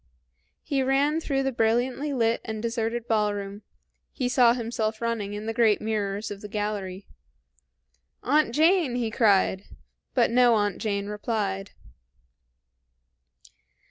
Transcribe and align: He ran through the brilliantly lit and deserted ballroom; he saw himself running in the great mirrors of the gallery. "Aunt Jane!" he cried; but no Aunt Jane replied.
He 0.63 0.81
ran 0.81 1.21
through 1.21 1.43
the 1.43 1.51
brilliantly 1.51 2.11
lit 2.11 2.41
and 2.43 2.59
deserted 2.59 3.07
ballroom; 3.07 3.61
he 4.11 4.27
saw 4.27 4.53
himself 4.53 4.99
running 4.99 5.33
in 5.33 5.45
the 5.45 5.53
great 5.53 5.79
mirrors 5.79 6.31
of 6.31 6.41
the 6.41 6.47
gallery. 6.47 7.05
"Aunt 8.23 8.51
Jane!" 8.51 8.95
he 8.95 9.11
cried; 9.11 9.65
but 10.15 10.31
no 10.31 10.55
Aunt 10.55 10.79
Jane 10.79 11.05
replied. 11.05 11.69